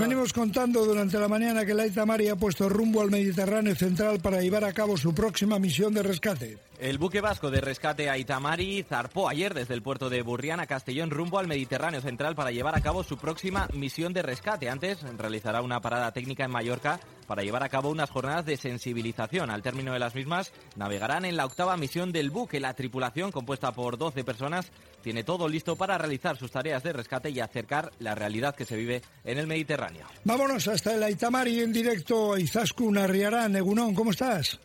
Venimos 0.00 0.32
contando 0.32 0.84
durante 0.84 1.18
la 1.18 1.26
mañana 1.26 1.66
que 1.66 1.74
la 1.74 1.84
Itamari 1.84 2.28
ha 2.28 2.36
puesto 2.36 2.68
rumbo 2.68 3.00
al 3.00 3.10
Mediterráneo 3.10 3.74
central 3.74 4.20
para 4.20 4.40
llevar 4.40 4.64
a 4.64 4.72
cabo 4.72 4.96
su 4.96 5.12
próxima 5.12 5.58
misión 5.58 5.92
de 5.92 6.04
rescate. 6.04 6.56
El 6.80 6.96
buque 6.98 7.20
vasco 7.20 7.50
de 7.50 7.60
rescate 7.60 8.08
Aitamari 8.08 8.84
zarpó 8.84 9.28
ayer 9.28 9.52
desde 9.52 9.74
el 9.74 9.82
puerto 9.82 10.08
de 10.08 10.22
Burriana, 10.22 10.68
Castellón, 10.68 11.10
rumbo 11.10 11.40
al 11.40 11.48
Mediterráneo 11.48 12.00
central 12.00 12.36
para 12.36 12.52
llevar 12.52 12.76
a 12.76 12.80
cabo 12.80 13.02
su 13.02 13.18
próxima 13.18 13.66
misión 13.72 14.12
de 14.12 14.22
rescate. 14.22 14.70
Antes 14.70 15.02
realizará 15.16 15.60
una 15.60 15.80
parada 15.80 16.12
técnica 16.12 16.44
en 16.44 16.52
Mallorca 16.52 17.00
para 17.26 17.42
llevar 17.42 17.64
a 17.64 17.68
cabo 17.68 17.90
unas 17.90 18.10
jornadas 18.10 18.46
de 18.46 18.56
sensibilización. 18.56 19.50
Al 19.50 19.60
término 19.60 19.92
de 19.92 19.98
las 19.98 20.14
mismas, 20.14 20.52
navegarán 20.76 21.24
en 21.24 21.36
la 21.36 21.46
octava 21.46 21.76
misión 21.76 22.12
del 22.12 22.30
buque. 22.30 22.60
La 22.60 22.74
tripulación, 22.74 23.32
compuesta 23.32 23.72
por 23.72 23.98
12 23.98 24.22
personas, 24.22 24.70
tiene 25.02 25.24
todo 25.24 25.48
listo 25.48 25.74
para 25.74 25.98
realizar 25.98 26.36
sus 26.36 26.52
tareas 26.52 26.84
de 26.84 26.92
rescate 26.92 27.30
y 27.30 27.40
acercar 27.40 27.90
la 27.98 28.14
realidad 28.14 28.54
que 28.54 28.64
se 28.64 28.76
vive 28.76 29.02
en 29.24 29.38
el 29.38 29.48
Mediterráneo. 29.48 30.06
Vámonos 30.22 30.68
hasta 30.68 30.94
el 30.94 31.02
Aitamari 31.02 31.58
en 31.60 31.72
directo. 31.72 32.38
Izaskun 32.38 32.98
Arriarán, 32.98 33.56
Egunón, 33.56 33.96
¿cómo 33.96 34.12
estás? 34.12 34.60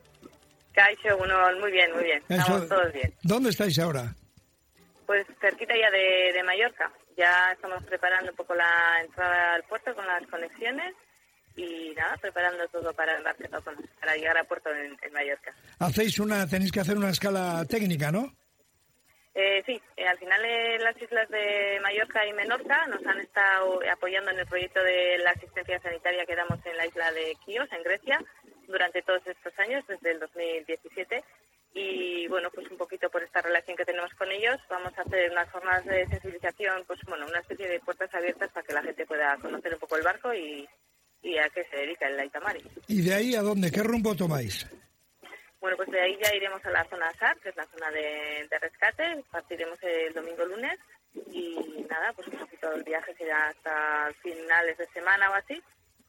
Egunón, 1.04 1.60
muy 1.60 1.72
bien, 1.72 1.92
muy 1.94 2.04
bien. 2.04 2.24
Estamos 2.28 2.68
todos 2.68 2.92
bien. 2.94 3.14
¿Dónde 3.24 3.50
estáis 3.50 3.78
ahora? 3.80 4.14
Pues 5.06 5.26
cerquita 5.40 5.74
ya 5.76 5.92
de, 5.92 6.34
de 6.34 6.44
Mallorca. 6.44 6.92
Ya 7.18 7.52
estamos 7.52 7.84
preparando 7.84 8.32
un 8.32 8.38
poco 8.38 8.56
la 8.56 9.02
entrada 9.02 9.54
al 9.54 9.64
puerto 9.64 9.94
con 9.94 10.06
las 10.08 10.26
conexiones 10.28 10.96
y 11.56 11.94
nada, 11.96 12.18
preparando 12.18 12.68
todo 12.70 12.94
para 12.94 13.22
para 14.00 14.16
llegar 14.16 14.38
a 14.38 14.44
puerto 14.44 14.72
en, 14.72 14.98
en, 15.02 15.14
Mallorca. 15.14 15.54
Hacéis 15.80 16.18
una, 16.20 16.48
tenéis 16.48 16.72
que 16.72 16.80
hacer 16.80 16.98
una 16.98 17.10
escala 17.10 17.64
técnica, 17.70 18.12
¿no? 18.12 18.34
Eh, 19.36 19.64
sí, 19.66 19.82
eh, 19.98 20.08
al 20.08 20.18
final 20.20 20.46
eh, 20.46 20.78
las 20.80 21.00
islas 21.02 21.28
de 21.30 21.80
Mallorca 21.82 22.26
y 22.26 22.34
Menorca 22.34 22.86
nos 22.88 23.04
han 23.06 23.20
estado 23.20 23.80
apoyando 23.92 24.30
en 24.30 24.40
el 24.40 24.46
proyecto 24.46 24.84
de 24.84 25.18
la 25.20 25.32
asistencia 25.32 25.80
sanitaria 25.80 26.26
que 26.26 26.36
damos 26.36 26.60
en 26.66 26.78
la 26.78 26.86
isla 26.86 27.12
de 27.12 27.36
Chios, 27.44 27.68
en 27.72 27.82
Grecia, 27.84 28.24
durante 28.68 29.02
todos 29.02 29.26
estos 29.26 29.58
años, 29.60 29.86
desde 29.88 30.12
el 30.12 30.20
2017. 30.20 31.24
Y 31.76 32.28
bueno, 32.28 32.50
pues 32.54 32.70
un 32.70 32.78
poquito 32.78 33.10
por 33.10 33.24
esta 33.24 33.42
relación 33.42 33.76
que 33.76 33.86
tenemos 33.86 34.14
con 34.14 34.32
ellos, 34.32 34.58
vamos 34.70 34.94
a 34.98 35.02
hacer 35.02 35.32
unas 35.32 35.50
jornadas 35.50 35.86
de 35.86 36.08
sensibilización, 36.08 36.84
pues 36.86 37.00
bueno, 37.08 37.26
una 37.26 37.40
especie 37.40 37.68
de 37.68 37.80
puertas 37.80 38.14
abiertas 38.14 38.52
para 38.52 38.66
que 38.66 38.74
la 38.74 38.84
gente 38.84 39.06
pueda 39.08 39.36
conocer 39.38 39.74
un 39.74 39.80
poco 39.80 39.98
el 39.98 40.04
barco 40.04 40.34
y, 40.34 40.70
y 41.24 41.38
a 41.38 41.50
qué 41.50 41.66
se 41.72 41.78
dedica 41.78 42.08
el 42.08 42.20
Aitamari. 42.20 42.62
¿Y 42.88 43.02
de 43.02 43.14
ahí 43.14 43.36
a 43.36 43.42
dónde? 43.42 43.72
¿Qué 43.72 43.82
rumbo 43.82 44.16
tomáis? 44.16 44.68
Bueno, 45.64 45.78
pues 45.78 45.90
de 45.92 46.02
ahí 46.02 46.18
ya 46.22 46.36
iremos 46.36 46.64
a 46.66 46.72
la 46.72 46.84
zona 46.90 47.10
SAR, 47.14 47.40
que 47.40 47.48
es 47.48 47.56
la 47.56 47.66
zona 47.68 47.90
de, 47.90 48.50
rescate. 48.60 49.24
Partiremos 49.32 49.82
el 49.82 50.14
domingo 50.14 50.44
lunes 50.46 50.78
y 51.32 51.86
nada, 51.90 52.12
pues 52.12 52.28
un 52.28 52.38
poquito 52.38 52.74
el 52.74 52.84
viaje 52.84 53.16
será 53.16 53.48
hasta 53.48 54.12
finales 54.22 54.78
de 54.78 54.86
semana 54.88 55.32
o 55.32 55.34
así. 55.34 55.64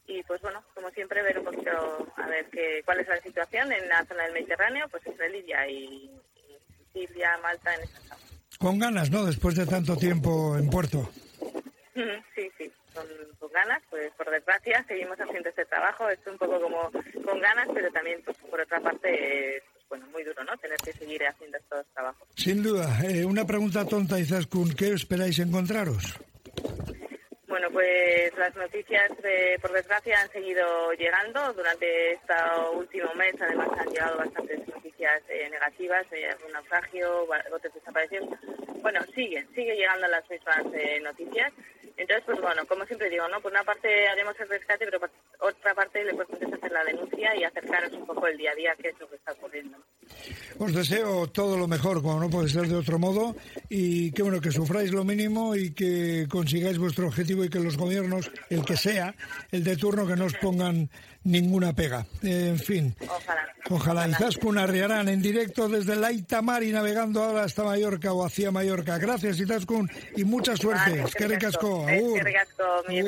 Y 0.07 0.21
pues 0.23 0.41
bueno, 0.41 0.63
como 0.73 0.89
siempre, 0.91 1.23
ver 1.23 1.39
un 1.39 1.45
poquito 1.45 1.71
a 2.15 2.27
ver 2.27 2.45
qué, 2.51 2.81
cuál 2.85 2.99
es 2.99 3.07
la 3.07 3.19
situación 3.21 3.71
en 3.71 3.87
la 3.89 4.05
zona 4.05 4.23
del 4.23 4.33
Mediterráneo, 4.33 4.87
pues 4.89 5.05
entre 5.07 5.29
Libia 5.29 5.67
y, 5.67 6.11
Sicilia, 6.93 7.37
Malta, 7.41 7.73
en 7.75 7.81
esa 7.83 7.99
zona. 8.01 8.17
Con 8.59 8.79
ganas, 8.79 9.09
¿no? 9.09 9.25
Después 9.25 9.55
de 9.55 9.65
tanto 9.65 9.97
tiempo 9.97 10.57
en 10.57 10.69
puerto. 10.69 11.09
Sí, 12.35 12.51
sí 12.57 12.71
con, 13.39 13.51
ganas, 13.51 13.81
pues 13.89 14.11
por 14.17 14.29
desgracia 14.29 14.83
seguimos 14.87 15.17
haciendo 15.19 15.49
este 15.49 15.65
trabajo, 15.65 16.09
es 16.09 16.19
un 16.29 16.37
poco 16.37 16.59
como 16.59 16.91
con 17.23 17.39
ganas, 17.39 17.67
pero 17.73 17.91
también 17.91 18.21
pues, 18.25 18.37
por 18.49 18.59
otra 18.59 18.79
parte, 18.81 19.61
pues, 19.71 19.85
bueno, 19.89 20.07
muy 20.11 20.23
duro, 20.23 20.43
¿no? 20.43 20.57
Tener 20.57 20.77
que 20.77 20.93
seguir 20.93 21.25
haciendo 21.25 21.57
estos 21.57 21.85
trabajos. 21.93 22.27
Sin 22.35 22.63
duda. 22.63 22.99
Eh, 23.03 23.23
una 23.23 23.45
pregunta 23.45 23.85
tonta, 23.85 24.19
Izaskun, 24.19 24.73
¿qué 24.73 24.93
esperáis 24.93 25.39
encontraros? 25.39 26.15
Pues 27.75 28.33
las 28.37 28.55
noticias, 28.55 29.11
por 29.61 29.73
desgracia, 29.73 30.21
han 30.21 30.31
seguido 30.31 30.93
llegando. 30.93 31.51
Durante 31.51 32.13
este 32.13 32.33
último 32.73 33.13
mes, 33.15 33.35
además, 33.41 33.67
han 33.77 33.89
llegado 33.89 34.17
bastantes 34.17 34.65
noticias 34.65 35.21
eh, 35.27 35.49
negativas, 35.49 36.05
algún 36.31 36.53
naufragio, 36.53 37.27
botes 37.51 37.73
desaparecidos. 37.73 38.29
Bueno, 38.81 39.01
siguen, 39.13 39.45
sigue 39.53 39.75
llegando 39.75 40.07
las 40.07 40.23
mismas 40.29 40.63
eh, 40.73 41.01
noticias. 41.01 41.51
Entonces, 41.97 42.23
pues 42.25 42.39
bueno, 42.39 42.65
como 42.65 42.85
siempre 42.85 43.09
digo, 43.09 43.27
¿no? 43.27 43.41
Por 43.41 43.51
una 43.51 43.65
parte 43.65 44.07
haremos 44.07 44.39
el 44.39 44.47
rescate, 44.47 44.85
pero 44.85 45.01
por 45.01 45.11
otra 45.39 45.75
parte 45.75 46.01
lo 46.05 46.11
importante 46.11 46.45
es 46.45 46.53
hacer 46.53 46.71
la 46.71 46.85
denuncia 46.85 47.35
y 47.35 47.43
acercaros 47.43 47.91
un 47.91 48.05
poco 48.05 48.25
el 48.27 48.37
día 48.37 48.51
a 48.51 48.55
día, 48.55 48.75
qué 48.81 48.87
es 48.87 48.99
lo 49.01 49.09
que 49.09 49.17
está 49.17 49.33
ocurriendo. 49.33 49.77
Os 50.57 50.73
deseo 50.73 51.27
todo 51.27 51.57
lo 51.57 51.67
mejor, 51.67 52.01
como 52.01 52.19
no 52.19 52.29
puede 52.29 52.49
ser 52.49 52.67
de 52.67 52.75
otro 52.75 52.97
modo, 52.97 53.35
y 53.69 54.11
que 54.11 54.23
bueno, 54.23 54.39
que 54.39 54.51
sufráis 54.51 54.91
lo 54.91 55.03
mínimo 55.03 55.55
y 55.55 55.71
que 55.71 56.27
consigáis 56.29 56.77
vuestro 56.77 57.07
objetivo 57.07 57.43
y 57.43 57.49
que 57.49 57.59
los 57.59 57.77
gobiernos, 57.77 58.31
el 58.49 58.63
que 58.63 58.77
sea, 58.77 59.15
el 59.51 59.63
de 59.63 59.75
turno, 59.75 60.07
que 60.07 60.15
no 60.15 60.25
os 60.25 60.33
pongan 60.35 60.89
ninguna 61.25 61.73
pega. 61.73 62.05
en 62.21 62.59
fin. 62.59 62.95
Ojalá. 63.01 63.41
Ojalá. 63.69 64.07
Izaskun 64.07 64.57
Arriarán 64.57 65.09
en 65.09 65.21
directo 65.21 65.67
desde 65.67 65.95
la 65.95 66.11
y 66.11 66.23
navegando 66.71 67.23
ahora 67.23 67.43
hasta 67.43 67.63
Mallorca 67.63 68.13
o 68.13 68.25
hacia 68.25 68.51
Mallorca. 68.51 68.97
Gracias, 68.97 69.39
Izaskun, 69.39 69.89
y 70.15 70.23
mucha 70.23 70.55
suerte. 70.55 71.03
Es 71.03 71.15
que 71.15 71.27
ricasco. 71.27 71.89
Es 71.89 72.01
que 72.13 72.23
ricasco, 72.23 72.63
mi 72.87 73.01